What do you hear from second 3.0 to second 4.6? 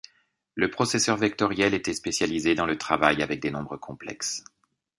avec des nombres complexes.